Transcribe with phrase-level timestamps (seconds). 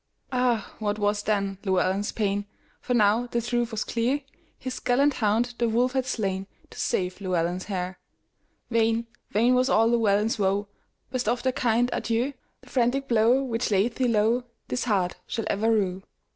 [0.31, 2.47] Ah, what was then Llewelyn's pain!
[2.79, 4.21] For now the truth was clear;
[4.57, 11.29] His gallant hound the wolf had slainTo save Llewelyn's heir:Vain, vain was all Llewelyn's woe;"Best
[11.29, 12.33] of thy kind, adieu!
[12.61, 16.01] The frantic blow which laid thee lowThis heart shall ever rue."